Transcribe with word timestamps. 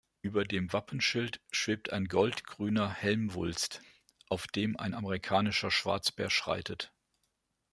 Über 0.23 0.45
dem 0.45 0.73
Wappenschild 0.73 1.41
schwebt 1.51 1.93
ein 1.93 2.05
gold-grüner 2.05 2.89
Helmwulst, 2.91 3.83
auf 4.29 4.47
dem 4.47 4.75
ein 4.75 4.95
Amerikanischer 4.95 5.69
Schwarzbär 5.69 6.31
schreitet. 6.31 6.91